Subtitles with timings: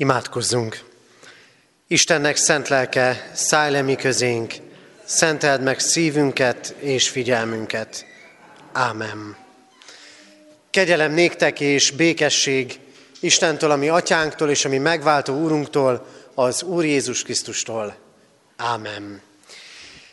[0.00, 0.84] Imádkozzunk!
[1.86, 4.54] Istennek szent lelke, szállj le mi közénk,
[5.04, 8.04] szenteld meg szívünket és figyelmünket.
[8.72, 9.36] Ámen.
[10.70, 12.78] Kegyelem néktek és békesség
[13.20, 17.96] Istentől, ami atyánktól és ami megváltó úrunktól, az Úr Jézus Krisztustól.
[18.56, 19.20] Ámen.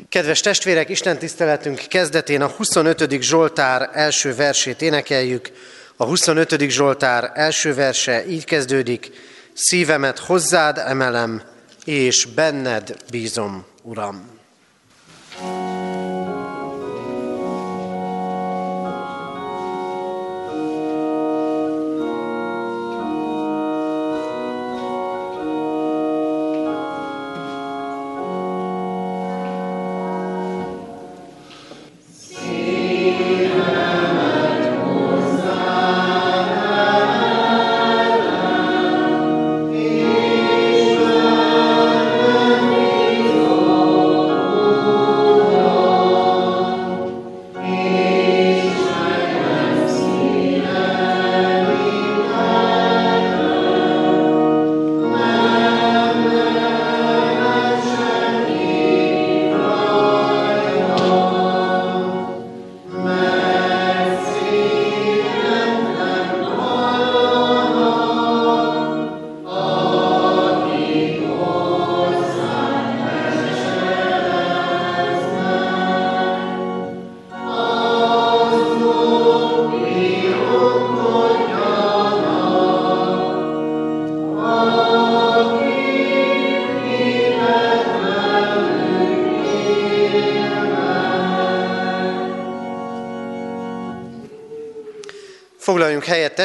[0.10, 3.22] Kedves testvérek, Isten tiszteletünk kezdetén a 25.
[3.22, 5.52] Zsoltár első versét énekeljük.
[5.96, 6.70] A 25.
[6.70, 9.34] Zsoltár első verse így kezdődik.
[9.58, 11.42] Szívemet hozzád emelem,
[11.86, 14.35] és benned bízom, Uram.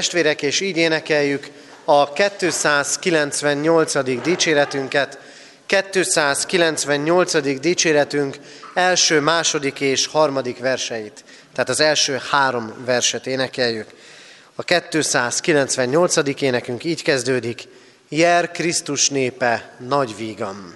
[0.00, 1.48] Testvérek, és így énekeljük
[1.84, 4.22] a 298.
[4.22, 5.18] dicséretünket.
[5.66, 7.60] 298.
[7.60, 8.36] dicséretünk
[8.74, 11.24] első, második és harmadik verseit.
[11.52, 13.88] Tehát az első három verset énekeljük.
[14.54, 16.42] A 298.
[16.42, 17.62] énekünk így kezdődik.
[18.08, 20.74] Jer Krisztus népe nagy vígam.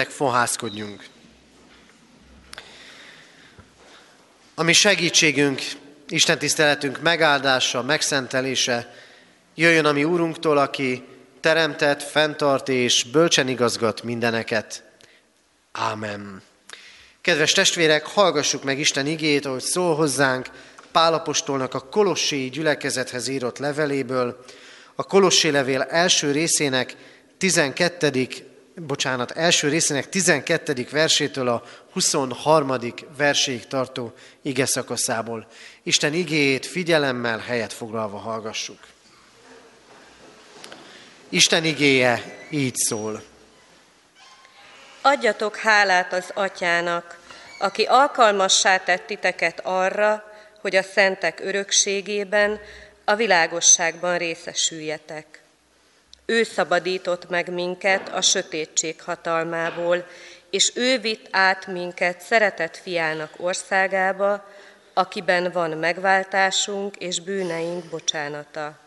[0.00, 1.04] Jöjjetek, fohászkodjunk.
[4.54, 5.62] Ami segítségünk,
[6.08, 8.94] Isten tiszteletünk megáldása, megszentelése,
[9.54, 11.04] jöjjön a mi Úrunktól, aki
[11.40, 14.82] teremtett, fenntart és bölcsen igazgat mindeneket.
[15.72, 16.42] Ámen.
[17.20, 20.50] Kedves testvérek, hallgassuk meg Isten igét, ahogy szól hozzánk
[20.92, 24.44] Pálapostolnak a Kolossé gyülekezethez írott leveléből,
[24.94, 26.96] a Kolossé levél első részének
[27.38, 28.10] 12
[28.86, 30.86] bocsánat, első részének 12.
[30.90, 31.62] versétől a
[31.92, 32.76] 23.
[33.16, 34.12] verséig tartó
[34.42, 35.46] ige szakaszából.
[35.82, 38.78] Isten igéjét figyelemmel helyet foglalva hallgassuk.
[41.28, 43.22] Isten igéje így szól.
[45.00, 47.18] Adjatok hálát az atyának,
[47.58, 50.24] aki alkalmassá tett titeket arra,
[50.60, 52.60] hogy a szentek örökségében,
[53.04, 55.39] a világosságban részesüljetek.
[56.30, 60.06] Ő szabadított meg minket a sötétség hatalmából,
[60.50, 64.48] és ő vitt át minket szeretett fiának országába,
[64.94, 68.78] akiben van megváltásunk és bűneink bocsánata.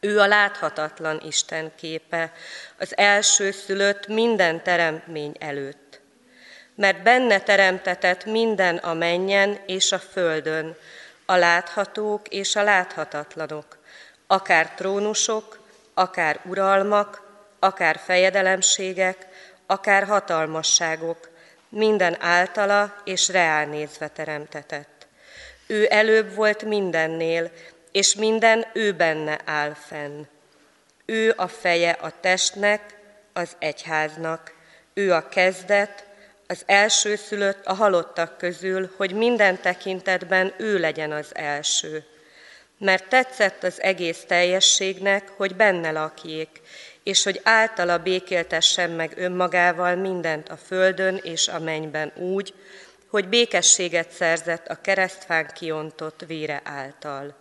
[0.00, 2.32] Ő a láthatatlan Isten képe,
[2.78, 6.00] az első szülött minden teremtmény előtt.
[6.74, 10.76] Mert benne teremtetett minden a menjen és a földön,
[11.26, 13.78] a láthatók és a láthatatlanok,
[14.26, 15.60] akár trónusok,
[15.94, 17.22] akár uralmak,
[17.58, 19.26] akár fejedelemségek,
[19.66, 21.30] akár hatalmasságok,
[21.68, 25.06] minden általa és reál nézve teremtetett.
[25.66, 27.50] Ő előbb volt mindennél,
[27.92, 30.22] és minden ő benne áll fenn.
[31.04, 32.80] Ő a feje a testnek,
[33.32, 34.54] az egyháznak,
[34.94, 36.06] ő a kezdet,
[36.46, 42.04] az elsőszülött a halottak közül, hogy minden tekintetben ő legyen az első
[42.82, 46.60] mert tetszett az egész teljességnek, hogy benne lakjék,
[47.02, 52.54] és hogy általa békéltessen meg önmagával mindent a földön és a mennyben úgy,
[53.06, 57.34] hogy békességet szerzett a keresztfán kiontott vére által.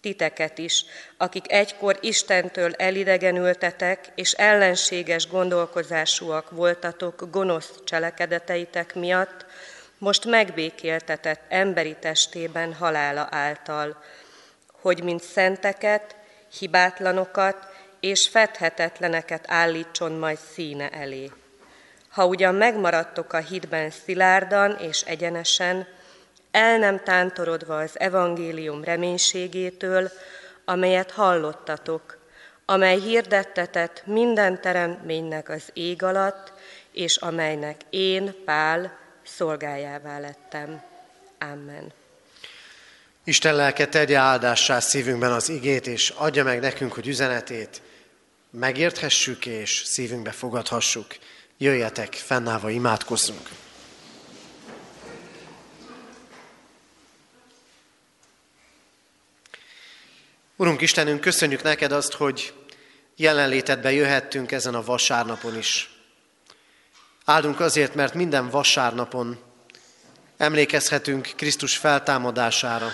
[0.00, 0.84] Titeket is,
[1.16, 9.46] akik egykor Istentől elidegenültetek, és ellenséges gondolkozásúak voltatok gonosz cselekedeteitek miatt,
[9.98, 14.02] most megbékéltetett emberi testében halála által,
[14.80, 16.16] hogy mint szenteket,
[16.58, 17.56] hibátlanokat
[18.00, 21.30] és fedhetetleneket állítson majd színe elé.
[22.08, 25.86] Ha ugyan megmaradtok a hitben szilárdan és egyenesen,
[26.50, 30.10] el nem tántorodva az evangélium reménységétől,
[30.64, 32.18] amelyet hallottatok,
[32.64, 36.52] amely hirdettetett minden teremtménynek az ég alatt,
[36.92, 40.82] és amelynek én, Pál, szolgájává lettem.
[41.38, 41.97] Amen.
[43.28, 47.82] Isten lelke tegye áldássá szívünkben az igét, és adja meg nekünk, hogy üzenetét
[48.50, 51.06] megérthessük és szívünkbe fogadhassuk.
[51.58, 53.48] Jöjjetek, fennállva imádkozzunk.
[60.56, 62.54] Urunk Istenünk, köszönjük neked azt, hogy
[63.16, 65.90] jelenlétedbe jöhettünk ezen a vasárnapon is.
[67.24, 69.38] Áldunk azért, mert minden vasárnapon
[70.36, 72.90] emlékezhetünk Krisztus feltámadására,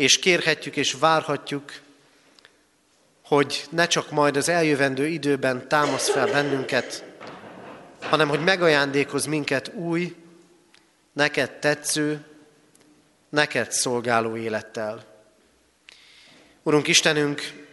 [0.00, 1.72] és kérhetjük és várhatjuk,
[3.24, 7.04] hogy ne csak majd az eljövendő időben támasz fel bennünket,
[8.00, 10.14] hanem hogy megajándékoz minket új,
[11.12, 12.24] neked tetsző,
[13.28, 15.04] neked szolgáló élettel.
[16.62, 17.66] Urunk Istenünk,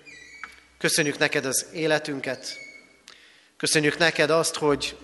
[0.77, 2.57] köszönjük neked az életünket,
[3.57, 4.97] köszönjük neked azt, hogy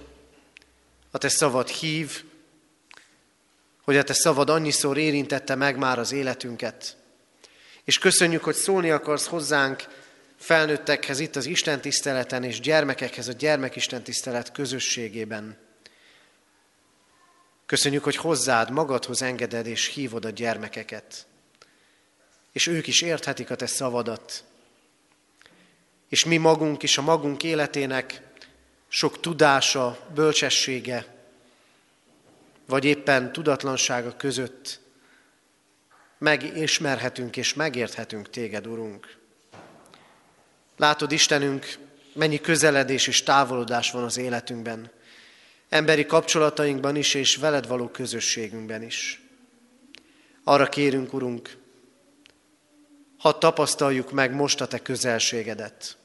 [1.11, 2.23] a te szavad hív,
[3.83, 7.01] hogy a te szavad annyiszor érintette meg már az életünket,
[7.83, 9.83] és köszönjük, hogy szólni akarsz hozzánk
[10.35, 15.57] felnőttekhez itt az Isten tiszteleten, és gyermekekhez a gyermekisten tisztelet közösségében.
[17.65, 21.25] Köszönjük, hogy hozzád, magadhoz engeded és hívod a gyermekeket.
[22.51, 24.43] És ők is érthetik a te szavadat.
[26.09, 28.21] És mi magunk is a magunk életének
[28.87, 31.05] sok tudása, bölcsessége,
[32.67, 34.79] vagy éppen tudatlansága között
[36.23, 39.17] megismerhetünk és megérthetünk téged, Urunk.
[40.77, 41.77] Látod, Istenünk,
[42.13, 44.91] mennyi közeledés és távolodás van az életünkben,
[45.69, 49.21] emberi kapcsolatainkban is, és veled való közösségünkben is.
[50.43, 51.57] Arra kérünk, Urunk,
[53.17, 55.97] hadd tapasztaljuk meg most a Te közelségedet.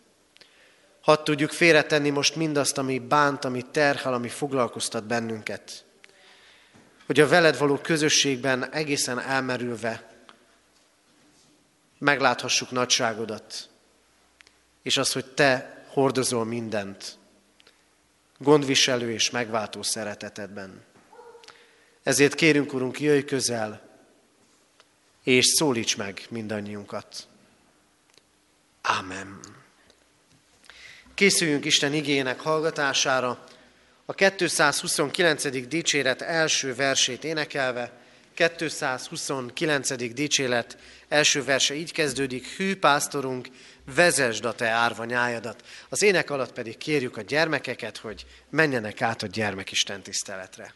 [1.01, 5.85] Hadd tudjuk félretenni most mindazt, ami bánt, ami terhel, ami foglalkoztat bennünket.
[7.09, 10.23] Hogy a veled való közösségben egészen elmerülve
[11.99, 13.69] megláthassuk nagyságodat,
[14.83, 17.19] és az, hogy Te hordozol mindent.
[18.39, 20.85] gondviselő és megváltó szeretetedben.
[22.03, 23.89] Ezért kérünk, Urunk, jöjj közel,
[25.23, 27.27] és szólíts meg mindannyiunkat.
[28.83, 29.41] Ámen.
[31.15, 33.45] Készüljünk Isten igének hallgatására,
[34.11, 35.69] a 229.
[35.69, 37.93] dicséret első versét énekelve,
[38.35, 40.13] 229.
[40.13, 40.77] dicséret
[41.09, 43.49] első verse így kezdődik, hű pásztorunk,
[43.95, 45.63] vezesd a te árva nyájadat.
[45.89, 50.75] Az ének alatt pedig kérjük a gyermekeket, hogy menjenek át a gyermekisten tiszteletre.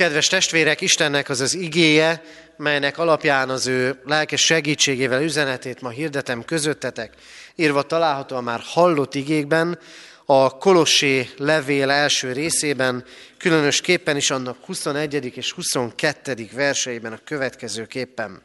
[0.00, 2.22] Kedves testvérek, Istennek az az igéje,
[2.56, 7.14] melynek alapján az ő lelkes segítségével üzenetét ma hirdetem közöttetek,
[7.54, 9.78] írva található a már hallott igékben,
[10.24, 13.04] a Kolossé levél első részében,
[13.38, 15.36] különösképpen is annak 21.
[15.36, 16.48] és 22.
[16.52, 18.42] verseiben a következőképpen.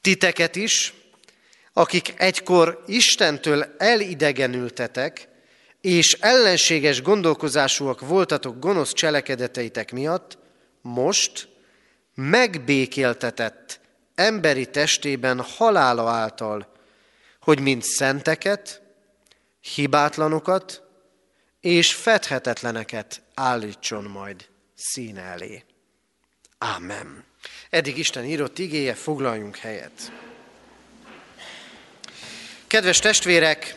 [0.00, 0.94] Titeket is,
[1.72, 5.28] akik egykor Istentől elidegenültetek,
[5.80, 10.38] és ellenséges gondolkozásúak voltatok gonosz cselekedeteitek miatt,
[10.80, 11.48] most
[12.14, 13.80] megbékéltetett
[14.14, 16.72] emberi testében halála által,
[17.40, 18.82] hogy mint szenteket,
[19.74, 20.82] hibátlanokat
[21.60, 25.64] és fedhetetleneket állítson majd színe elé.
[26.58, 27.24] Ámen.
[27.70, 30.12] Eddig Isten írott igéje, foglaljunk helyet.
[32.66, 33.74] Kedves testvérek,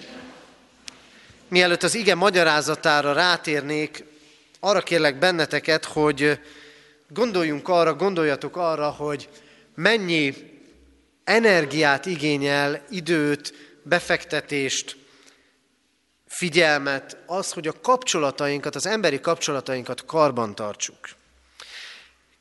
[1.50, 4.04] mielőtt az ige magyarázatára rátérnék,
[4.60, 6.40] arra kérlek benneteket, hogy
[7.08, 9.30] gondoljunk arra, gondoljatok arra, hogy
[9.76, 10.34] mennyi
[11.24, 13.54] energiát igényel, időt,
[13.84, 14.98] befektetést,
[16.28, 21.10] figyelmet, az, hogy a kapcsolatainkat, az emberi kapcsolatainkat karban tartsuk.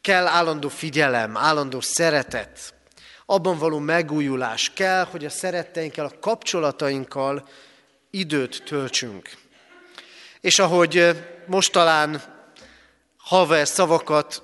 [0.00, 2.74] Kell állandó figyelem, állandó szeretet,
[3.26, 4.72] abban való megújulás.
[4.74, 7.48] Kell, hogy a szeretteinkkel, a kapcsolatainkkal
[8.10, 9.30] időt töltsünk.
[10.40, 12.22] És ahogy most talán
[13.16, 14.42] haver szavakat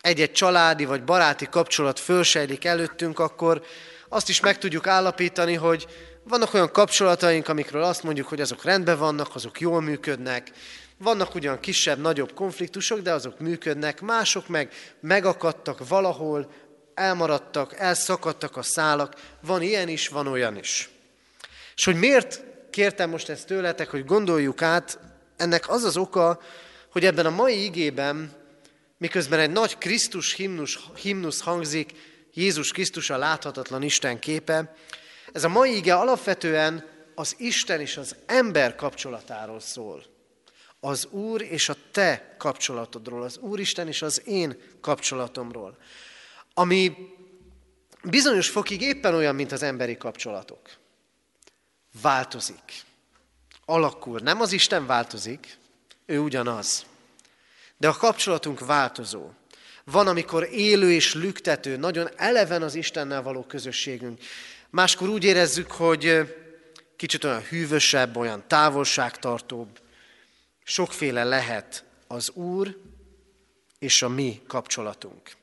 [0.00, 3.62] egy-egy családi vagy baráti kapcsolat fölsejlik előttünk, akkor
[4.08, 5.86] azt is meg tudjuk állapítani, hogy
[6.22, 10.50] vannak olyan kapcsolataink, amikről azt mondjuk, hogy azok rendben vannak, azok jól működnek,
[10.98, 16.50] vannak ugyan kisebb, nagyobb konfliktusok, de azok működnek, mások meg megakadtak valahol,
[16.94, 20.90] elmaradtak, elszakadtak a szálak, van ilyen is, van olyan is.
[21.78, 24.98] És hogy miért kértem most ezt tőletek, hogy gondoljuk át,
[25.36, 26.40] ennek az az oka,
[26.92, 28.32] hogy ebben a mai igében,
[28.96, 31.92] miközben egy nagy Krisztus himnus, himnusz hangzik,
[32.32, 34.74] Jézus Krisztus a láthatatlan Isten képe,
[35.32, 40.04] ez a mai ige alapvetően az Isten és az ember kapcsolatáról szól.
[40.80, 45.78] Az Úr és a te kapcsolatodról, az Úristen és az én kapcsolatomról.
[46.54, 46.96] Ami
[48.02, 50.77] bizonyos fokig éppen olyan, mint az emberi kapcsolatok.
[52.02, 52.82] Változik.
[53.64, 54.18] Alakul.
[54.18, 55.58] Nem az Isten változik,
[56.06, 56.86] ő ugyanaz.
[57.76, 59.30] De a kapcsolatunk változó.
[59.84, 64.20] Van, amikor élő és lüktető, nagyon eleven az Istennel való közösségünk.
[64.70, 66.34] Máskor úgy érezzük, hogy
[66.96, 69.80] kicsit olyan hűvösebb, olyan távolságtartóbb.
[70.64, 72.76] Sokféle lehet az Úr
[73.78, 75.36] és a mi kapcsolatunk.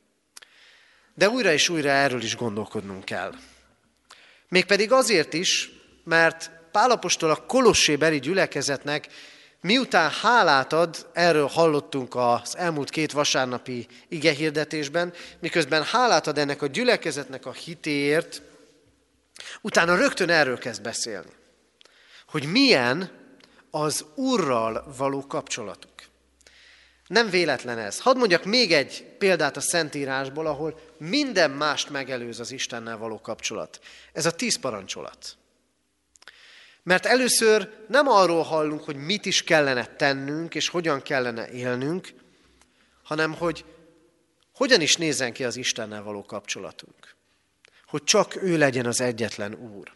[1.14, 3.34] De újra és újra erről is gondolkodnunk kell.
[4.48, 5.75] Mégpedig azért is,
[6.06, 9.08] mert Pálapostól a Kolossébeli gyülekezetnek
[9.62, 16.68] miután hálát ad, erről hallottunk az elmúlt két vasárnapi igehirdetésben, miközben hálát ad ennek a
[16.68, 18.42] gyülekezetnek a hitéért,
[19.62, 21.32] Utána rögtön erről kezd beszélni,
[22.28, 23.12] hogy milyen
[23.72, 25.94] az Úrral való kapcsolatuk.
[27.08, 28.00] Nem véletlen ez.
[28.00, 33.80] Hadd mondjak még egy példát a Szentírásból, ahol minden mást megelőz az Istennel való kapcsolat.
[34.14, 35.38] Ez a tíz parancsolat.
[36.86, 42.14] Mert először nem arról hallunk, hogy mit is kellene tennünk, és hogyan kellene élnünk,
[43.04, 43.66] hanem hogy
[44.54, 47.16] hogyan is nézzen ki az Istennel való kapcsolatunk.
[47.88, 49.92] Hogy csak ő legyen az egyetlen Úr.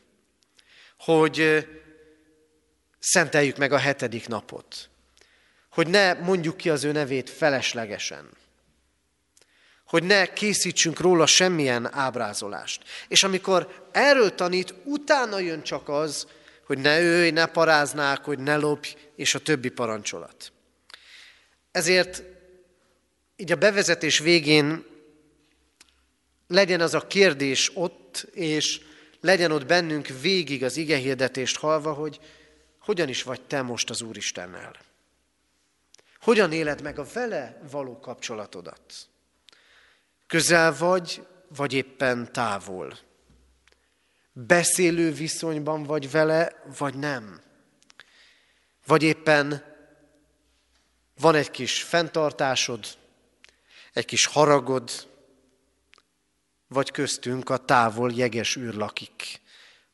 [0.99, 1.67] Hogy
[2.99, 4.89] szenteljük meg a hetedik napot.
[5.71, 8.29] Hogy ne mondjuk ki az ő nevét feleslegesen.
[9.85, 12.83] Hogy ne készítsünk róla semmilyen ábrázolást.
[13.07, 16.27] És amikor erről tanít, utána jön csak az,
[16.69, 20.51] hogy ne őj, ne paráznák, hogy ne lopj, és a többi parancsolat.
[21.71, 22.23] Ezért
[23.35, 24.85] így a bevezetés végén
[26.47, 28.81] legyen az a kérdés ott, és
[29.21, 32.19] legyen ott bennünk végig az igehirdetést halva, hogy
[32.79, 34.75] hogyan is vagy te most az Úristennel?
[36.21, 38.81] Hogyan éled meg a vele való kapcsolatodat?
[40.27, 42.97] Közel vagy, vagy éppen távol?
[44.47, 47.41] Beszélő viszonyban vagy vele, vagy nem?
[48.85, 49.63] Vagy éppen
[51.19, 52.85] van egy kis fenntartásod,
[53.93, 55.07] egy kis haragod,
[56.67, 59.41] vagy köztünk a távol jeges űr lakik,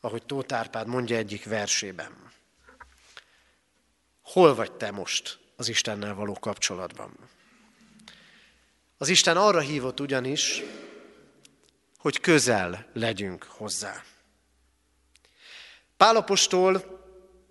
[0.01, 2.31] ahogy Tóth Árpád mondja egyik versében.
[4.21, 7.17] Hol vagy te most az Istennel való kapcsolatban?
[8.97, 10.61] Az Isten arra hívott ugyanis,
[11.97, 14.03] hogy közel legyünk hozzá.
[15.97, 16.95] Pálapostól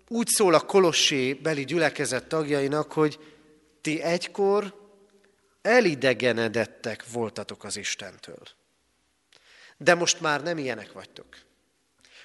[0.07, 3.19] úgy szól a Kolossé beli gyülekezet tagjainak, hogy
[3.81, 4.73] ti egykor
[5.61, 8.43] elidegenedettek voltatok az Istentől.
[9.77, 11.25] De most már nem ilyenek vagytok.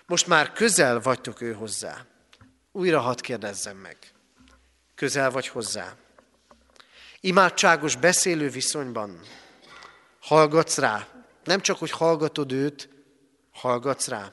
[0.07, 2.07] Most már közel vagytok ő hozzá.
[2.73, 3.99] Újra hadd kérdezzem meg.
[4.95, 5.97] Közel vagy hozzá?
[7.21, 9.21] Imádságos beszélő viszonyban
[10.21, 11.09] hallgatsz rá.
[11.45, 12.89] Nem csak, hogy hallgatod őt,
[13.53, 14.33] hallgatsz rá.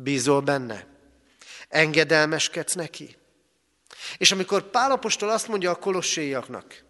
[0.00, 0.86] Bízol benne.
[1.68, 3.16] Engedelmeskedsz neki.
[4.18, 6.84] És amikor Pálapostól azt mondja a kolosséiaknak,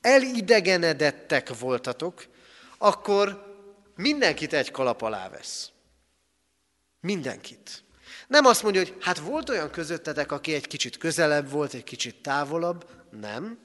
[0.00, 2.26] elidegenedettek voltatok,
[2.78, 3.54] akkor
[3.96, 5.70] mindenkit egy kalap alá vesz.
[7.00, 7.84] Mindenkit.
[8.26, 12.22] Nem azt mondja, hogy hát volt olyan közöttetek, aki egy kicsit közelebb volt, egy kicsit
[12.22, 12.86] távolabb.
[13.10, 13.58] Nem.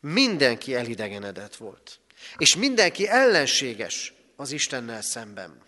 [0.00, 2.00] Mindenki elidegenedett volt.
[2.36, 5.63] És mindenki ellenséges az Istennel szemben.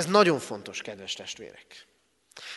[0.00, 1.86] Ez nagyon fontos, kedves testvérek.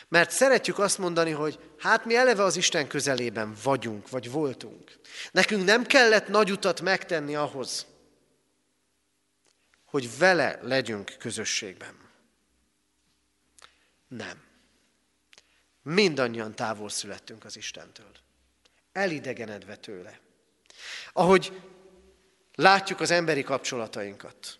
[0.08, 5.00] Mert szeretjük azt mondani, hogy hát mi eleve az Isten közelében vagyunk, vagy voltunk.
[5.32, 7.86] Nekünk nem kellett nagy utat megtenni ahhoz,
[9.86, 12.10] hogy vele legyünk közösségben.
[14.08, 14.44] Nem.
[15.82, 18.12] Mindannyian távol születtünk az Istentől.
[18.92, 20.20] Elidegenedve tőle.
[21.14, 21.62] Ahogy
[22.56, 24.60] látjuk az emberi kapcsolatainkat,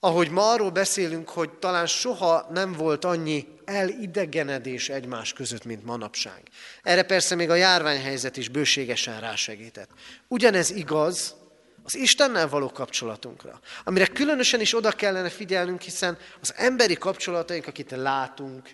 [0.00, 6.42] ahogy ma arról beszélünk, hogy talán soha nem volt annyi elidegenedés egymás között, mint manapság.
[6.82, 9.90] Erre persze még a járványhelyzet is bőségesen rásegített.
[10.28, 11.34] Ugyanez igaz
[11.82, 17.90] az Istennel való kapcsolatunkra, amire különösen is oda kellene figyelnünk, hiszen az emberi kapcsolataink, akit
[17.90, 18.70] látunk,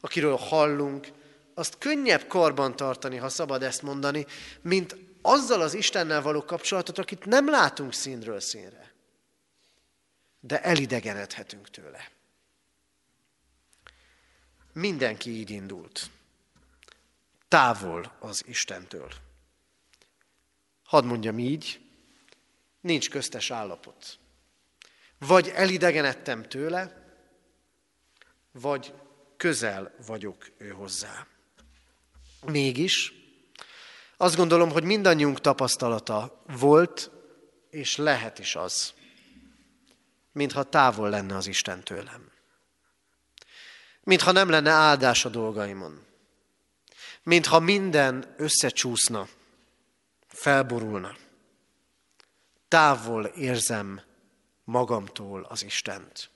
[0.00, 1.06] akiről hallunk,
[1.54, 4.26] azt könnyebb karban tartani, ha szabad ezt mondani,
[4.62, 8.93] mint azzal az Istennel való kapcsolatot, akit nem látunk színről színre
[10.46, 12.10] de elidegenedhetünk tőle.
[14.72, 16.10] Mindenki így indult.
[17.48, 19.12] Távol az Istentől.
[20.84, 21.80] Hadd mondjam így,
[22.80, 24.18] nincs köztes állapot.
[25.18, 27.04] Vagy elidegenedtem tőle,
[28.52, 28.94] vagy
[29.36, 31.26] közel vagyok ő hozzá.
[32.46, 33.12] Mégis
[34.16, 37.10] azt gondolom, hogy mindannyiunk tapasztalata volt,
[37.70, 38.94] és lehet is az,
[40.34, 42.30] mintha távol lenne az Isten tőlem.
[44.02, 46.04] Mintha nem lenne áldás a dolgaimon.
[47.22, 49.28] Mintha minden összecsúszna,
[50.26, 51.16] felborulna.
[52.68, 54.00] Távol érzem
[54.64, 56.30] magamtól az Istent.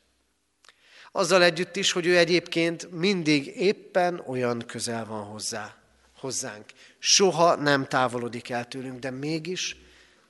[1.13, 5.77] Azzal együtt is, hogy ő egyébként mindig éppen olyan közel van hozzá,
[6.19, 6.65] hozzánk.
[6.99, 9.77] Soha nem távolodik el tőlünk, de mégis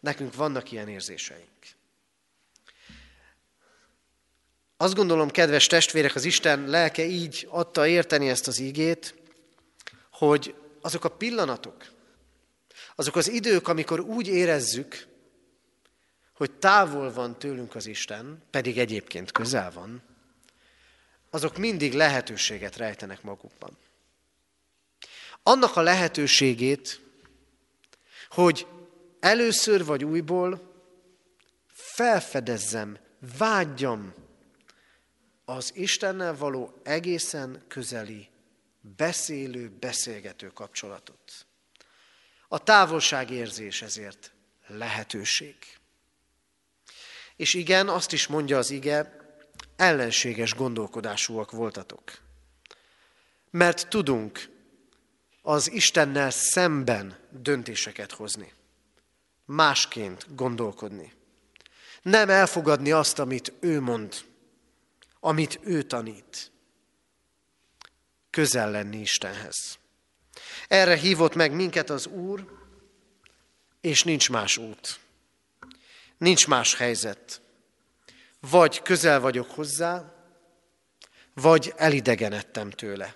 [0.01, 1.58] nekünk vannak ilyen érzéseink.
[4.81, 9.15] Azt gondolom, kedves testvérek, az Isten lelke így adta érteni ezt az ígét,
[10.11, 11.85] hogy azok a pillanatok,
[12.95, 15.07] azok az idők, amikor úgy érezzük,
[16.33, 20.03] hogy távol van tőlünk az Isten, pedig egyébként közel van,
[21.31, 23.79] azok mindig lehetőséget rejtenek magukban.
[25.43, 27.01] Annak a lehetőségét,
[28.29, 28.67] hogy
[29.21, 30.73] először vagy újból
[31.69, 32.99] felfedezzem,
[33.39, 34.15] vágyjam
[35.49, 38.29] az Istennel való egészen közeli,
[38.97, 41.47] beszélő, beszélgető kapcsolatot.
[42.49, 44.33] A távolságérzés ezért
[44.67, 45.57] lehetőség.
[47.37, 49.17] És igen, azt is mondja az ige,
[49.77, 52.03] ellenséges gondolkodásúak voltatok.
[53.51, 54.49] Mert tudunk
[55.43, 58.53] az Istennel szemben döntéseket hozni,
[59.45, 61.13] másként gondolkodni.
[62.03, 64.28] Nem elfogadni azt, amit ő mond,
[65.21, 66.51] amit ő tanít.
[68.31, 69.79] Közel lenni Istenhez.
[70.69, 72.59] Erre hívott meg minket az Úr,
[73.81, 75.01] és nincs más út.
[76.19, 77.41] Nincs más helyzet.
[78.41, 80.13] Vagy közel vagyok hozzá,
[81.35, 83.15] vagy elidegenedtem tőle.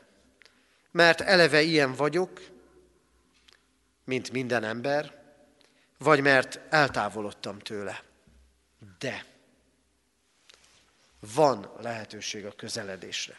[0.90, 2.40] Mert eleve ilyen vagyok,
[4.04, 5.22] mint minden ember,
[5.98, 8.02] vagy mert eltávolodtam tőle.
[8.98, 9.31] De
[11.34, 13.38] van lehetőség a közeledésre.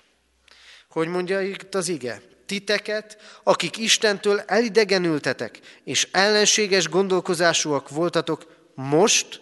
[0.90, 2.22] Hogy mondja itt az ige?
[2.46, 9.42] Titeket, akik Istentől elidegenültetek, és ellenséges gondolkozásúak voltatok, most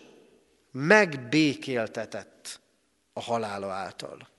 [0.71, 2.59] megbékéltetett
[3.13, 4.29] a halála által.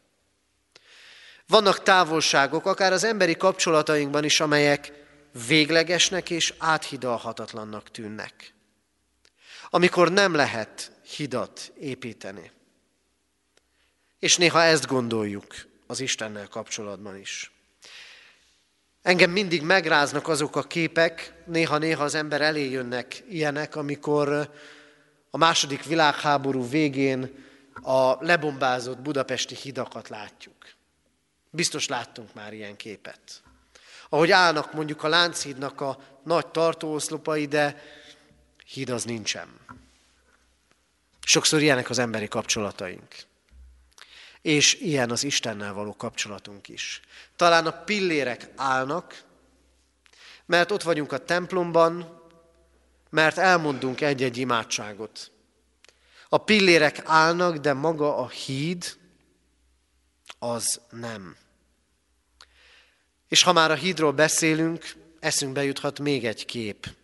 [1.47, 4.93] Vannak távolságok, akár az emberi kapcsolatainkban is, amelyek
[5.47, 8.55] véglegesnek és áthidalhatatlannak tűnnek.
[9.71, 12.51] Amikor nem lehet hidat építeni.
[14.23, 15.55] És néha ezt gondoljuk
[15.87, 17.53] az Istennel kapcsolatban is.
[19.03, 24.51] Engem mindig megráznak azok a képek, néha-néha az ember elé jönnek ilyenek, amikor
[25.31, 27.45] a második világháború végén
[27.83, 30.57] a lebombázott budapesti hidakat látjuk.
[31.51, 33.43] Biztos láttunk már ilyen képet.
[34.09, 37.83] Ahogy állnak mondjuk a Lánchídnak a nagy tartóoszlopai, de
[38.67, 39.49] híd az nincsen.
[41.25, 43.31] Sokszor ilyenek az emberi kapcsolataink.
[44.43, 47.01] És ilyen az Istennel való kapcsolatunk is.
[47.37, 49.23] Talán a pillérek állnak,
[50.47, 52.21] mert ott vagyunk a templomban,
[53.11, 55.31] mert elmondunk egy-egy imádságot.
[56.29, 58.97] A pillérek állnak, de maga a híd
[60.39, 61.37] az nem.
[63.29, 66.95] És ha már a hídról beszélünk, eszünkbe juthat még egy kép.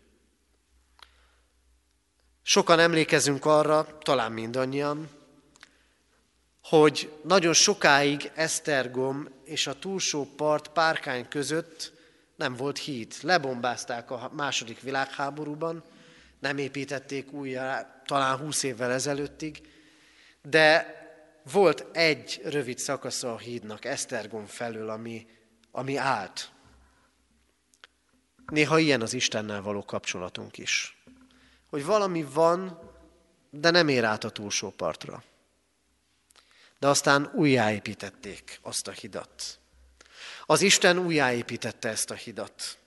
[2.42, 5.17] Sokan emlékezünk arra, talán mindannyian,
[6.68, 11.92] hogy nagyon sokáig Esztergom és a túlsó part Párkány között
[12.37, 13.14] nem volt híd.
[13.22, 15.85] Lebombázták a második világháborúban,
[16.38, 19.61] nem építették újra talán húsz évvel ezelőttig,
[20.42, 20.96] de
[21.52, 25.26] volt egy rövid szakasza a hídnak Esztergom felől, ami,
[25.70, 26.50] ami állt.
[28.46, 31.02] Néha ilyen az Istennel való kapcsolatunk is.
[31.70, 32.78] Hogy valami van,
[33.50, 35.22] de nem ér át a túlsó partra.
[36.79, 39.59] De aztán újjáépítették azt a hidat.
[40.47, 42.79] Az Isten újjáépítette ezt a hidat.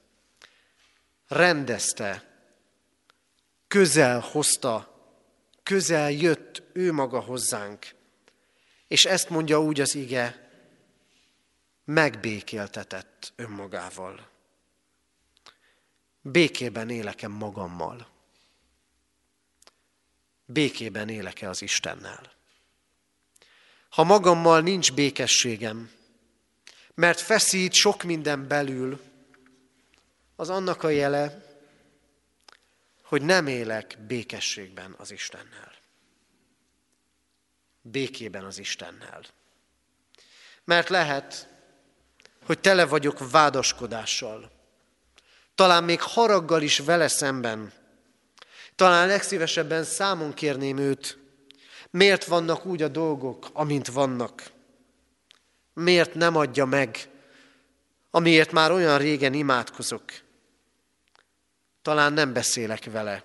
[1.27, 2.31] Rendezte
[3.67, 4.99] közel hozta,
[5.63, 7.87] közel jött ő maga hozzánk.
[8.87, 10.49] És ezt mondja úgy az ige,
[11.85, 14.29] megbékéltetett önmagával.
[16.21, 18.07] Békében élek-e magammal?
[20.45, 22.40] Békében élek-e az Istennel?
[23.91, 25.91] Ha magammal nincs békességem,
[26.93, 28.99] mert feszít sok minden belül,
[30.35, 31.45] az annak a jele,
[33.03, 35.73] hogy nem élek békességben az Istennel.
[37.81, 39.21] Békében az Istennel.
[40.63, 41.47] Mert lehet,
[42.45, 44.51] hogy tele vagyok vádaskodással,
[45.55, 47.73] talán még haraggal is vele szemben,
[48.75, 51.20] talán legszívesebben számon kérném őt,
[51.91, 54.51] miért vannak úgy a dolgok, amint vannak.
[55.73, 57.09] Miért nem adja meg,
[58.11, 60.03] amiért már olyan régen imádkozok,
[61.81, 63.23] talán nem beszélek vele.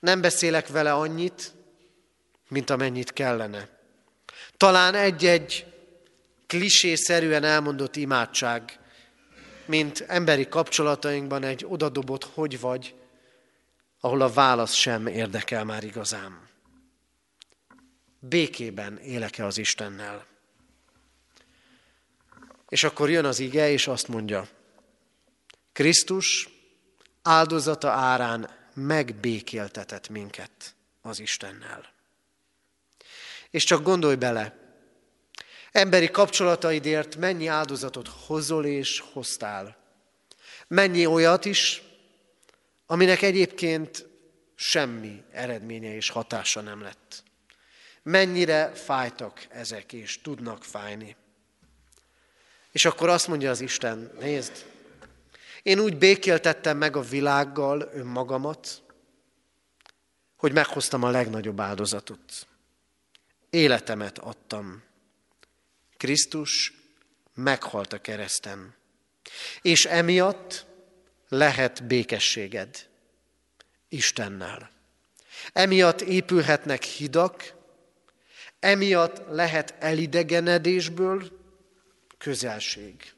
[0.00, 1.52] Nem beszélek vele annyit,
[2.48, 3.68] mint amennyit kellene.
[4.56, 5.66] Talán egy-egy
[6.46, 8.78] klisészerűen elmondott imádság,
[9.66, 12.94] mint emberi kapcsolatainkban egy odadobott hogy vagy,
[14.00, 16.51] ahol a válasz sem érdekel már igazán.
[18.24, 20.26] Békében élek-e az Istennel?
[22.68, 24.48] És akkor jön az ige, és azt mondja,
[25.72, 26.48] Krisztus
[27.22, 31.92] áldozata árán megbékéltetett minket az Istennel.
[33.50, 34.56] És csak gondolj bele,
[35.72, 39.76] emberi kapcsolataidért mennyi áldozatot hozol és hoztál.
[40.68, 41.82] Mennyi olyat is,
[42.86, 44.06] aminek egyébként
[44.54, 47.22] semmi eredménye és hatása nem lett.
[48.02, 51.16] Mennyire fájtak ezek, és tudnak fájni.
[52.72, 54.66] És akkor azt mondja az Isten, nézd,
[55.62, 58.82] én úgy békéltettem meg a világgal önmagamat,
[60.36, 62.46] hogy meghoztam a legnagyobb áldozatot.
[63.50, 64.82] Életemet adtam.
[65.96, 66.72] Krisztus
[67.34, 68.74] meghalt a kereszten.
[69.62, 70.66] És emiatt
[71.28, 72.88] lehet békességed
[73.88, 74.70] Istennel.
[75.52, 77.54] Emiatt épülhetnek hidak,
[78.62, 81.30] emiatt lehet elidegenedésből
[82.18, 83.12] közelség.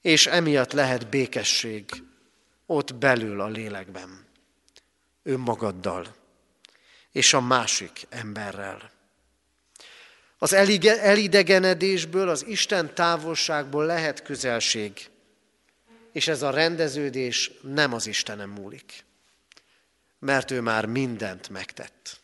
[0.00, 1.84] És emiatt lehet békesség
[2.66, 4.26] ott belül a lélekben,
[5.22, 6.14] önmagaddal
[7.12, 8.90] és a másik emberrel.
[10.38, 15.08] Az elidegenedésből, az Isten távolságból lehet közelség,
[16.12, 19.04] és ez a rendeződés nem az Istenem múlik,
[20.18, 22.20] mert ő már mindent megtett,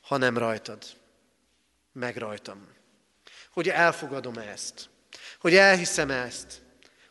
[0.00, 0.98] hanem rajtad,
[2.00, 2.68] meg rajtam.
[3.50, 4.88] Hogy elfogadom ezt,
[5.38, 6.62] hogy elhiszem ezt,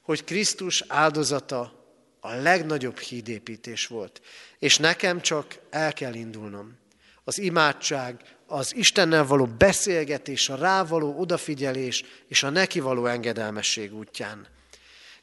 [0.02, 1.86] hogy Krisztus áldozata
[2.19, 4.21] a legnagyobb hídépítés volt,
[4.60, 6.78] és nekem csak el kell indulnom.
[7.23, 14.47] Az imádság, az Istennel való beszélgetés, a rávaló odafigyelés és a neki való engedelmesség útján.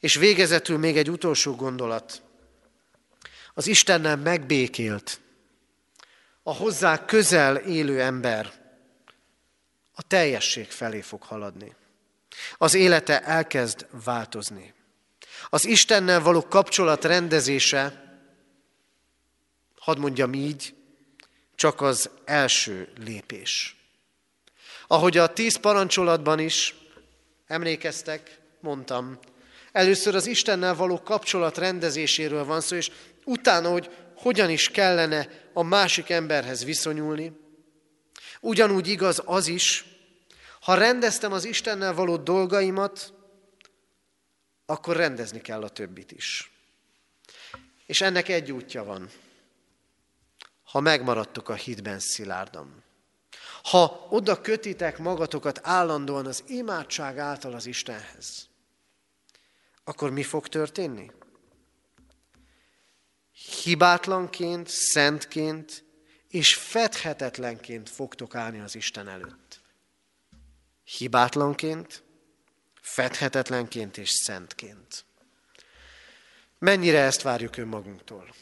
[0.01, 2.23] És végezetül még egy utolsó gondolat.
[3.55, 5.21] Az Istennel megbékélt,
[6.43, 8.53] a hozzá közel élő ember
[9.99, 11.75] a teljesség felé fog haladni.
[12.57, 14.75] Az élete elkezd változni.
[15.51, 18.05] Az Istennel való kapcsolat rendezése,
[19.79, 20.75] hadd mondjam így,
[21.55, 23.77] csak az első lépés.
[24.87, 26.75] Ahogy a tíz parancsolatban is
[27.47, 29.19] emlékeztek, mondtam,
[29.73, 32.91] először az Istennel való kapcsolat rendezéséről van szó, és
[33.25, 37.33] utána, hogy hogyan is kellene a másik emberhez viszonyulni.
[38.41, 39.85] Ugyanúgy igaz az is,
[40.61, 43.13] ha rendeztem az Istennel való dolgaimat,
[44.67, 46.51] akkor rendezni kell a többit is.
[47.87, 49.11] És ennek egy útja van
[50.67, 52.83] ha megmaradtok a hitben szilárdan.
[53.63, 58.49] Ha oda kötitek magatokat állandóan az imádság által az Istenhez,
[59.85, 61.11] akkor mi fog történni?
[63.63, 65.85] Hibátlanként, szentként
[66.29, 69.61] és fedhetetlenként fogtok állni az Isten előtt.
[70.85, 72.03] Hibátlanként,
[72.81, 75.05] fedhetetlenként és szentként.
[76.59, 78.35] Mennyire ezt várjuk önmagunktól?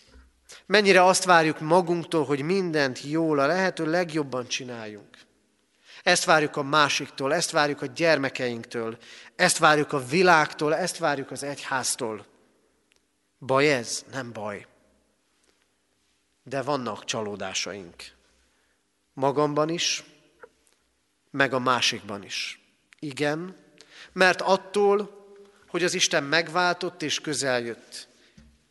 [0.67, 5.19] Mennyire azt várjuk magunktól, hogy mindent jól, a lehető legjobban csináljunk.
[6.03, 8.99] Ezt várjuk a másiktól, ezt várjuk a gyermekeinktől,
[9.37, 12.27] ezt várjuk a világtól, ezt várjuk az egyháztól.
[13.39, 14.05] Baj ez?
[14.13, 14.67] Nem baj.
[16.45, 18.13] De vannak csalódásaink.
[19.13, 20.05] Magamban is,
[21.31, 22.61] meg a másikban is.
[22.99, 23.57] Igen,
[24.13, 25.25] mert attól,
[25.67, 28.09] hogy az Isten megváltott és közeljött,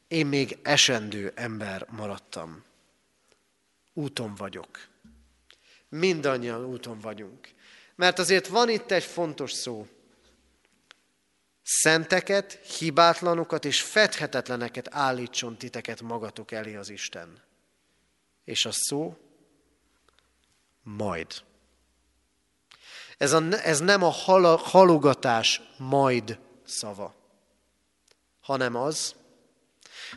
[0.07, 2.63] én még esendő ember maradtam.
[3.93, 4.87] Úton vagyok.
[5.89, 7.49] Mindannyian úton vagyunk.
[7.95, 9.87] Mert azért van itt egy fontos szó.
[11.63, 17.41] Szenteket, hibátlanokat és fedhetetleneket állítson titeket magatok elé az Isten.
[18.43, 19.17] És a szó
[20.83, 21.27] majd.
[23.17, 24.09] Ez, a, ez nem a
[24.57, 27.15] halogatás majd szava,
[28.41, 29.15] hanem az,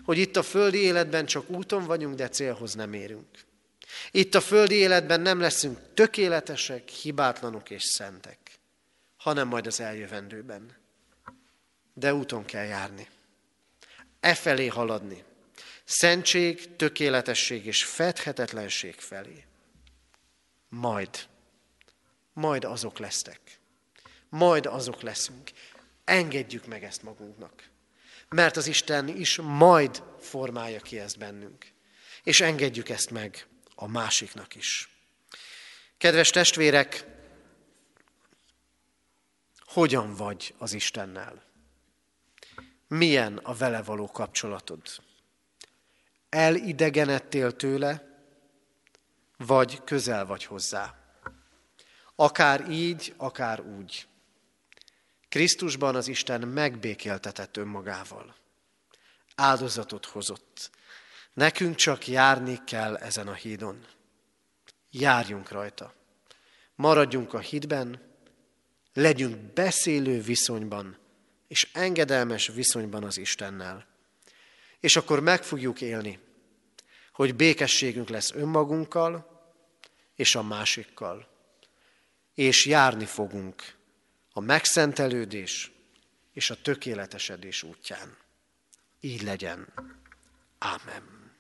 [0.05, 3.45] hogy itt a földi életben csak úton vagyunk, de célhoz nem érünk.
[4.11, 8.39] Itt a földi életben nem leszünk tökéletesek, hibátlanok és szentek,
[9.17, 10.77] hanem majd az eljövendőben.
[11.95, 13.09] De úton kell járni.
[14.21, 15.25] E felé haladni.
[15.87, 19.44] Szentség, tökéletesség és fedhetetlenség felé.
[20.68, 21.29] Majd.
[22.33, 23.40] Majd azok lesztek.
[24.29, 25.51] Majd azok leszünk.
[26.05, 27.75] Engedjük meg ezt magunknak
[28.29, 31.72] mert az Isten is majd formálja ki ezt bennünk.
[32.22, 34.88] És engedjük ezt meg a másiknak is.
[35.99, 37.05] Kedves testvérek,
[39.59, 41.44] hogyan vagy az Istennel?
[42.88, 44.81] Milyen a vele való kapcsolatod?
[46.37, 48.18] Elidegenedtél tőle,
[49.37, 50.94] vagy közel vagy hozzá?
[52.14, 54.07] Akár így, akár úgy.
[55.29, 58.35] Krisztusban az Isten megbékéltetett önmagával.
[59.35, 60.70] Áldozatot hozott.
[61.33, 63.87] Nekünk csak járni kell ezen a hídon.
[64.90, 65.94] Járjunk rajta.
[66.75, 68.01] Maradjunk a hídben,
[68.92, 70.99] legyünk beszélő viszonyban
[71.49, 73.87] és engedelmes viszonyban az Istennel.
[74.81, 76.25] És akkor meg fogjuk élni,
[77.16, 79.40] hogy békességünk lesz önmagunkkal
[80.14, 81.29] és a másikkal.
[82.35, 83.74] És járni fogunk
[84.33, 85.72] a megszentelődés
[86.33, 88.16] és a tökéletesedés útján.
[89.00, 89.72] Így legyen.
[90.59, 91.33] Ámen.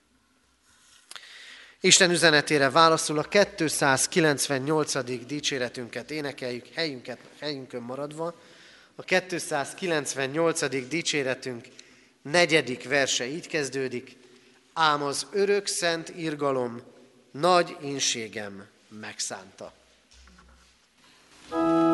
[1.80, 5.26] Isten üzenetére válaszul a 298.
[5.26, 8.34] dicséretünket énekeljük, helyünket, helyünkön maradva.
[8.94, 10.88] A 298.
[10.88, 11.66] dicséretünk
[12.22, 14.24] negyedik verse így kezdődik.
[14.78, 16.80] Ám az örök szent irgalom
[17.30, 19.72] nagy inségem megszánta.
[21.48, 21.85] thank you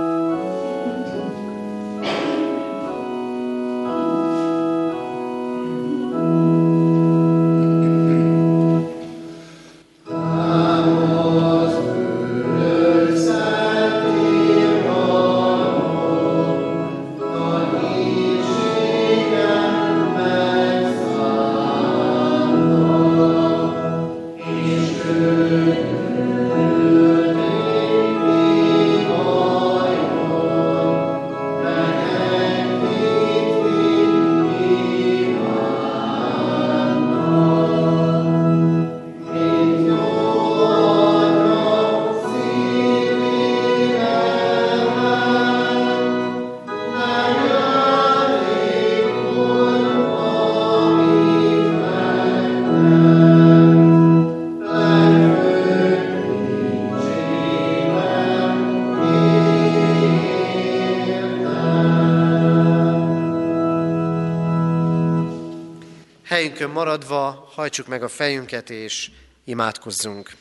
[66.73, 69.11] maradva hajtsuk meg a fejünket és
[69.45, 70.37] imádkozzunk.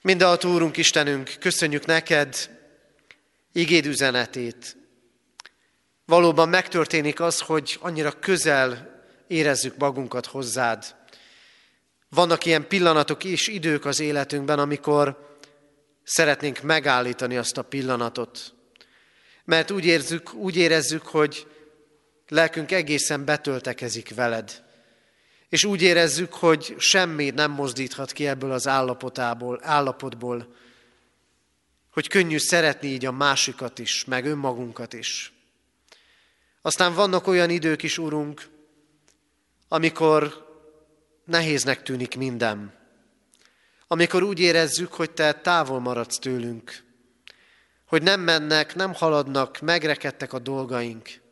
[0.00, 2.50] Mindenhat Úrunk Istenünk, köszönjük neked
[3.52, 4.76] igéd üzenetét.
[6.04, 10.94] Valóban megtörténik az, hogy annyira közel érezzük magunkat hozzád.
[12.08, 15.36] Vannak ilyen pillanatok és idők az életünkben, amikor
[16.02, 18.54] szeretnénk megállítani azt a pillanatot.
[19.44, 21.46] Mert úgy, érzük, úgy érezzük, hogy
[22.28, 24.63] lelkünk egészen betöltekezik veled
[25.48, 30.54] és úgy érezzük, hogy semmi nem mozdíthat ki ebből az állapotából, állapotból,
[31.90, 35.32] hogy könnyű szeretni így a másikat is, meg önmagunkat is.
[36.62, 38.48] Aztán vannak olyan idők is, Urunk,
[39.68, 40.46] amikor
[41.24, 42.74] nehéznek tűnik minden.
[43.86, 46.82] Amikor úgy érezzük, hogy Te távol maradsz tőlünk,
[47.84, 51.22] hogy nem mennek, nem haladnak, megrekedtek a dolgaink.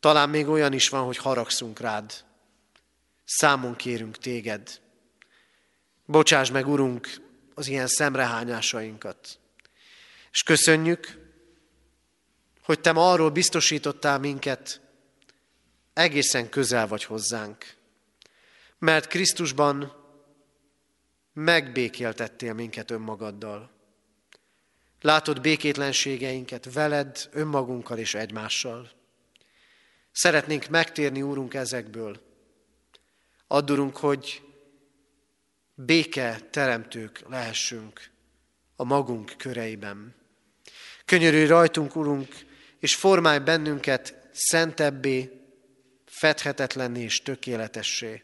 [0.00, 2.12] Talán még olyan is van, hogy haragszunk rád
[3.30, 4.80] számon kérünk téged.
[6.06, 7.08] Bocsáss meg, Urunk,
[7.54, 9.38] az ilyen szemrehányásainkat.
[10.32, 11.18] És köszönjük,
[12.62, 14.80] hogy Te ma arról biztosítottál minket,
[15.92, 17.76] egészen közel vagy hozzánk.
[18.78, 19.92] Mert Krisztusban
[21.32, 23.70] megbékéltettél minket önmagaddal.
[25.00, 28.90] Látod békétlenségeinket veled, önmagunkkal és egymással.
[30.12, 32.29] Szeretnénk megtérni, Úrunk, ezekből,
[33.52, 34.42] Addurunk, hogy
[35.74, 38.10] béke teremtők lehessünk
[38.76, 40.14] a magunk köreiben.
[41.04, 42.28] Könyörülj rajtunk, Urunk,
[42.78, 45.30] és formálj bennünket szentebbé,
[46.06, 48.22] fedhetetlenné és tökéletessé.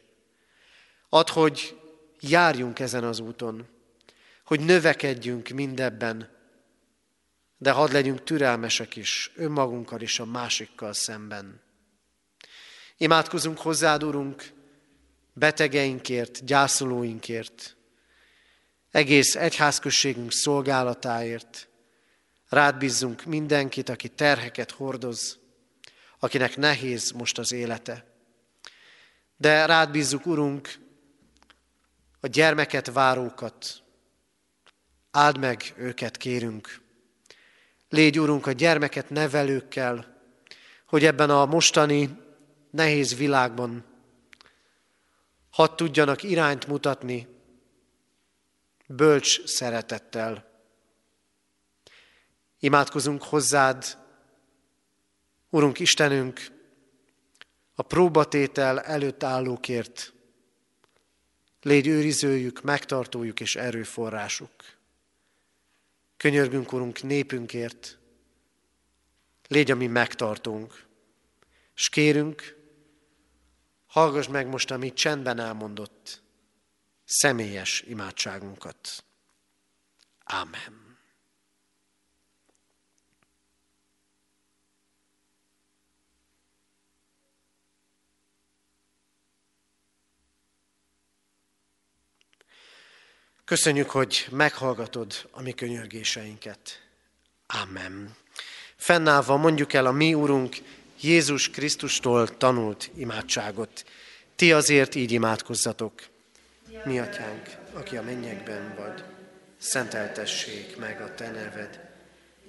[1.09, 1.81] Add, hogy
[2.21, 3.69] járjunk ezen az úton,
[4.45, 6.31] hogy növekedjünk mindebben,
[7.59, 11.61] de hadd legyünk türelmesek is, önmagunkkal és a másikkal szemben.
[12.97, 14.55] Imádkozunk hozzád, Urunk,
[15.39, 17.77] betegeinkért, gyászolóinkért,
[18.91, 21.69] egész egyházközségünk szolgálatáért.
[22.49, 25.39] Rád bízzunk mindenkit, aki terheket hordoz,
[26.19, 28.05] akinek nehéz most az élete.
[29.37, 30.75] De rád bízzuk, Urunk,
[32.21, 33.83] a gyermeket várókat.
[35.11, 36.81] Áld meg őket, kérünk.
[37.89, 40.21] Légy, Urunk, a gyermeket nevelőkkel,
[40.87, 42.19] hogy ebben a mostani
[42.71, 43.96] nehéz világban
[45.57, 47.29] hadd tudjanak irányt mutatni
[48.87, 50.51] bölcs szeretettel.
[52.59, 53.99] Imádkozunk hozzád,
[55.51, 56.41] Urunk Istenünk,
[57.75, 60.13] a próbatétel előtt állókért.
[61.63, 64.53] Légy őrizőjük, megtartójuk és erőforrásuk.
[66.17, 67.99] Könyörgünk, Urunk, népünkért.
[69.49, 70.87] Légy a mi megtartunk.
[71.75, 72.56] És kérünk,
[73.97, 76.23] Hallgass meg most, amit csendben elmondott
[77.05, 79.05] személyes imádságunkat.
[80.25, 80.99] Ámen.
[93.45, 96.89] Köszönjük, hogy meghallgatod a mi könyörgéseinket.
[97.47, 98.17] Amen.
[98.77, 100.57] Fennállva mondjuk el a mi Urunk
[101.01, 103.85] Jézus Krisztustól tanult imádságot.
[104.37, 105.93] Ti azért így imádkozzatok.
[106.85, 109.05] Mi atyánk, aki a mennyekben vagy,
[109.59, 111.81] szenteltessék meg a te neved.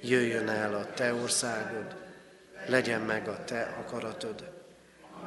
[0.01, 1.95] Jöjjön el a te országod,
[2.67, 4.51] legyen meg a te akaratod,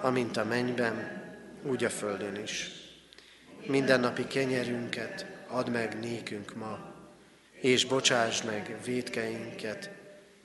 [0.01, 1.23] amint a mennyben,
[1.63, 2.71] úgy a földön is.
[3.67, 6.79] Mindennapi kenyerünket add meg nékünk ma,
[7.53, 9.91] és bocsáss meg védkeinket,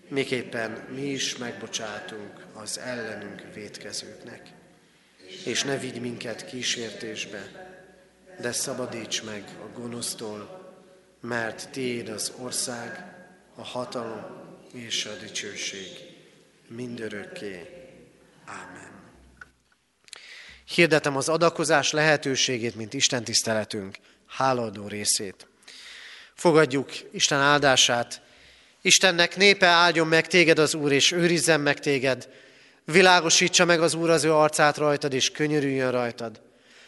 [0.08, 4.42] miképpen mi is megbocsátunk az ellenünk védkezőknek.
[5.46, 7.52] És ne vigy minket kísértésbe,
[8.40, 10.74] de szabadíts meg a gonosztól,
[11.22, 13.14] mert Tiéd az ország,
[13.56, 14.26] a hatalom
[14.74, 15.88] és a dicsőség
[16.68, 17.70] mindörökké.
[18.46, 19.04] Ámen.
[20.66, 23.98] Hirdetem az adakozás lehetőségét, mint Isten tiszteletünk
[24.28, 25.48] háladó részét.
[26.34, 28.22] Fogadjuk Isten áldását.
[28.86, 32.30] Istennek népe áldjon meg téged az Úr, és őrizzen meg téged.
[32.84, 36.42] Világosítsa meg az Úr az ő arcát rajtad, és könyörüljön rajtad.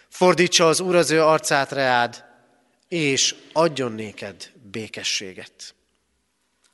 [0.09, 2.23] Fordítsa az Úr az ő arcát reád,
[2.87, 5.75] és adjon néked békességet.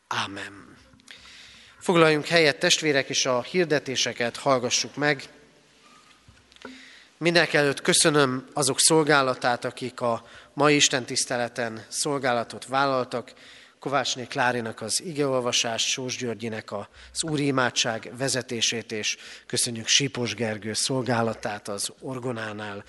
[0.08, 0.78] Ámen.
[1.80, 5.24] Foglaljunk helyet, testvérek, és a hirdetéseket hallgassuk meg.
[7.18, 13.34] Mindenek előtt köszönöm azok szolgálatát, akik a mai Isten tiszteleten szolgálatot vállaltak.
[13.84, 21.68] Kovácsné Klárinak az igeolvasást, Sós Györgyinek az úri imádság vezetését, és köszönjük Sípos Gergő szolgálatát
[21.68, 22.84] az orgonánál.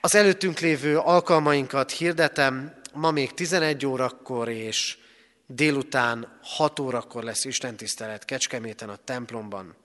[0.00, 4.98] Az előttünk lévő alkalmainkat hirdetem, ma még 11 órakor és
[5.46, 9.76] délután 6 órakor lesz istentisztelet Kecskeméten a templomban.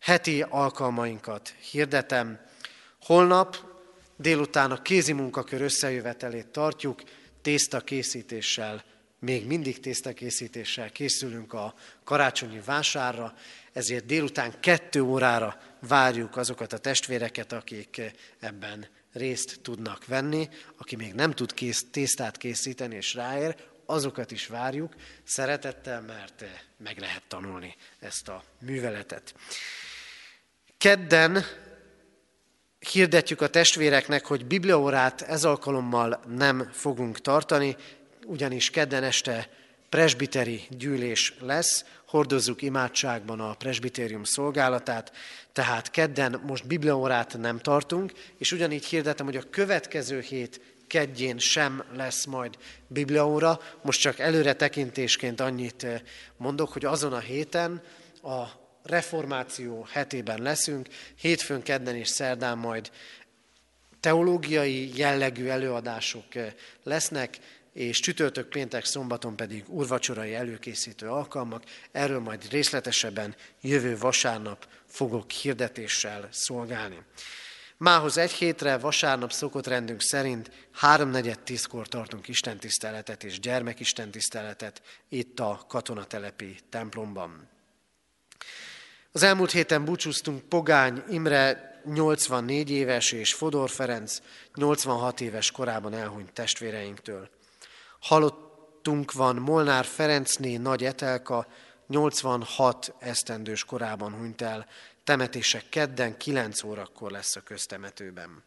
[0.00, 2.40] Heti alkalmainkat hirdetem.
[3.00, 3.56] Holnap
[4.16, 7.02] délután a kézi munkakör összejövetelét tartjuk,
[7.44, 8.84] tészta készítéssel,
[9.18, 11.74] még mindig tészta készítéssel készülünk a
[12.04, 13.34] karácsonyi vásárra,
[13.72, 18.00] ezért délután kettő órára várjuk azokat a testvéreket, akik
[18.38, 24.46] ebben részt tudnak venni, aki még nem tud kész, tésztát készíteni és ráér, azokat is
[24.46, 26.44] várjuk szeretettel, mert
[26.76, 29.34] meg lehet tanulni ezt a műveletet.
[30.78, 31.44] Kedden
[32.92, 37.76] hirdetjük a testvéreknek, hogy bibliaórát ez alkalommal nem fogunk tartani,
[38.26, 39.48] ugyanis kedden este
[39.88, 45.12] presbiteri gyűlés lesz, hordozzuk imádságban a presbitérium szolgálatát,
[45.52, 51.84] tehát kedden most bibliaórát nem tartunk, és ugyanígy hirdetem, hogy a következő hét kedjén sem
[51.96, 53.60] lesz majd bibliaóra.
[53.82, 56.00] Most csak előre tekintésként annyit eh,
[56.36, 57.82] mondok, hogy azon a héten
[58.22, 62.90] a reformáció hetében leszünk, hétfőn, kedden és szerdán majd
[64.00, 67.38] teológiai jellegű előadások eh, lesznek,
[67.72, 71.62] és csütörtök, péntek, szombaton pedig urvacsorai előkészítő alkalmak.
[71.92, 76.98] Erről majd részletesebben jövő vasárnap fogok hirdetéssel szolgálni.
[77.76, 85.64] Mához egy hétre, vasárnap szokott rendünk szerint háromnegyed tízkor tartunk istentiszteletet és gyermekistentiszteletet itt a
[85.68, 87.53] katonatelepi templomban.
[89.16, 94.18] Az elmúlt héten búcsúztunk Pogány Imre 84 éves és Fodor Ferenc
[94.54, 97.28] 86 éves korában elhunyt testvéreinktől.
[98.00, 101.46] Halottunk van Molnár Ferencné Nagy Etelka
[101.86, 104.66] 86 esztendős korában hunyt el,
[105.04, 108.42] temetése kedden 9 órakor lesz a köztemetőben.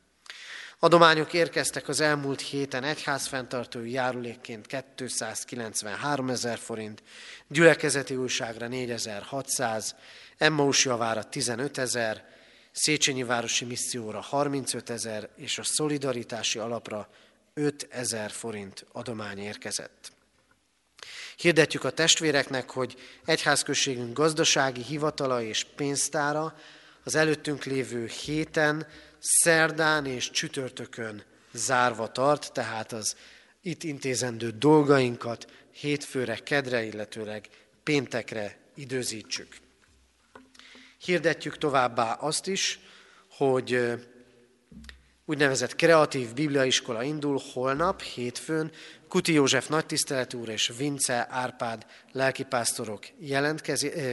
[0.79, 4.65] Adományok érkeztek az elmúlt héten egyházfenntartói járulékként
[4.95, 7.03] 293 ezer forint,
[7.47, 9.95] gyülekezeti újságra 4600,
[10.37, 12.25] Emmaus javára 15 ezer,
[12.71, 17.09] Széchenyi Városi Misszióra 35 ezer, és a Szolidaritási Alapra
[17.53, 20.11] 5 ezer forint adomány érkezett.
[21.35, 26.55] Hirdetjük a testvéreknek, hogy egyházközségünk gazdasági hivatala és pénztára
[27.03, 28.87] az előttünk lévő héten,
[29.19, 33.15] szerdán és csütörtökön zárva tart, tehát az
[33.61, 37.47] itt intézendő dolgainkat hétfőre, kedre, illetőleg
[37.83, 39.57] péntekre időzítsük.
[41.03, 42.79] Hirdetjük továbbá azt is,
[43.29, 43.93] hogy
[45.25, 48.71] úgynevezett kreatív bibliaiskola indul holnap, hétfőn,
[49.07, 53.05] Kuti József nagytisztelet úr és Vince Árpád lelkipásztorok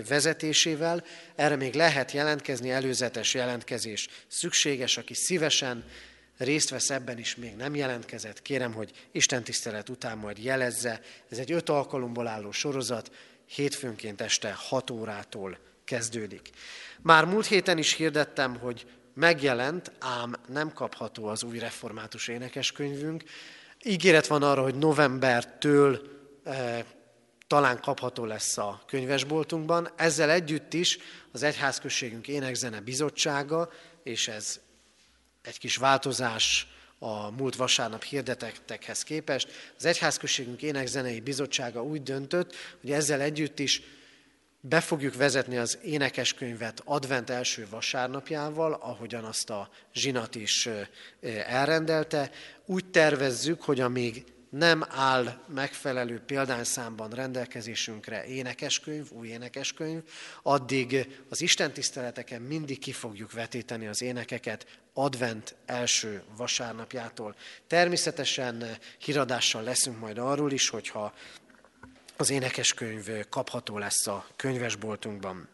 [0.08, 1.04] vezetésével.
[1.34, 5.84] Erre még lehet jelentkezni, előzetes jelentkezés szükséges, aki szívesen
[6.36, 8.42] részt vesz ebben is, még nem jelentkezett.
[8.42, 11.00] Kérem, hogy Isten tisztelet után majd jelezze.
[11.30, 13.10] Ez egy öt alkalomból álló sorozat,
[13.46, 16.50] hétfőnként este 6 órától kezdődik.
[17.00, 23.22] Már múlt héten is hirdettem, hogy megjelent, ám nem kapható az új református énekeskönyvünk.
[23.82, 26.00] Ígéret van arra, hogy novembertől
[26.44, 26.84] e,
[27.46, 29.88] talán kapható lesz a könyvesboltunkban.
[29.96, 30.98] Ezzel együtt is
[31.32, 33.70] az Egyházközségünk Énekzene Bizottsága,
[34.02, 34.60] és ez
[35.42, 36.66] egy kis változás
[36.98, 39.72] a múlt vasárnap hirdetettekhez képest.
[39.76, 43.82] Az Egyházközségünk Énekzenei Bizottsága úgy döntött, hogy ezzel együtt is
[44.68, 50.68] be fogjuk vezetni az énekeskönyvet advent első vasárnapjával, ahogyan azt a zsinat is
[51.46, 52.30] elrendelte.
[52.66, 60.02] Úgy tervezzük, hogy amíg nem áll megfelelő példányszámban rendelkezésünkre énekeskönyv, új énekeskönyv,
[60.42, 67.34] addig az Isten tiszteleteken mindig ki fogjuk vetíteni az énekeket advent első vasárnapjától.
[67.66, 68.64] Természetesen
[68.98, 71.14] híradással leszünk majd arról is, hogyha
[72.16, 75.48] az énekeskönyv kapható lesz a könyvesboltunkban.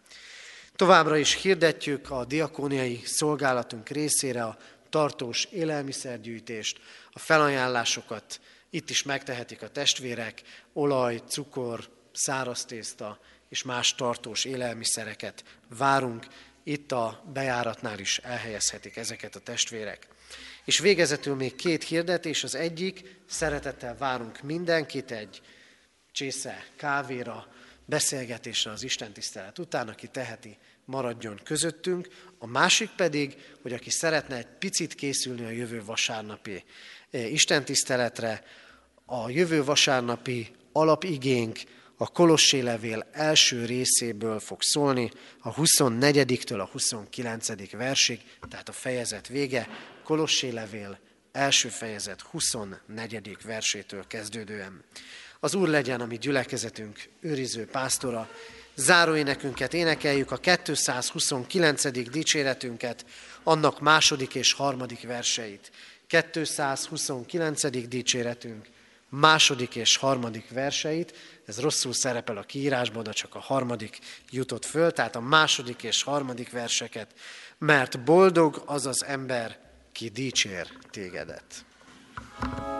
[0.76, 4.58] Továbbra is hirdetjük a diakóniai szolgálatunk részére a
[4.90, 6.80] tartós élelmiszergyűjtést,
[7.12, 8.40] a felajánlásokat,
[8.70, 10.42] itt is megtehetik a testvérek,
[10.72, 15.44] olaj, cukor, száraz tészta és más tartós élelmiszereket
[15.78, 16.26] várunk,
[16.62, 20.08] itt a bejáratnál is elhelyezhetik ezeket a testvérek.
[20.64, 25.40] És végezetül még két hirdetés, az egyik, szeretettel várunk mindenkit egy
[26.12, 27.46] csésze kávéra,
[27.84, 32.08] beszélgetésre az Isten tisztelet után, aki teheti, maradjon közöttünk.
[32.38, 36.64] A másik pedig, hogy aki szeretne egy picit készülni a jövő vasárnapi
[37.10, 38.44] eh, Isten tiszteletre,
[39.04, 41.58] a jövő vasárnapi alapigénk
[41.96, 47.70] a Kolossé levél első részéből fog szólni, a 24-től a 29.
[47.70, 49.68] versig, tehát a fejezet vége,
[50.04, 50.98] Kolossé levél
[51.32, 53.36] első fejezet 24.
[53.44, 54.84] versétől kezdődően.
[55.42, 58.28] Az Úr legyen a mi gyülekezetünk őriző pásztora.
[58.74, 62.10] Záróénekünket énekeljük, a 229.
[62.10, 63.04] dicséretünket,
[63.42, 65.70] annak második és harmadik verseit.
[66.06, 67.88] 229.
[67.88, 68.66] dicséretünk,
[69.08, 71.14] második és harmadik verseit,
[71.46, 73.98] ez rosszul szerepel a kiírásban, de csak a harmadik
[74.30, 77.08] jutott föl, tehát a második és harmadik verseket,
[77.58, 79.58] mert boldog az az ember,
[79.92, 81.64] ki dicsér tégedet.
[82.40, 82.79] thank you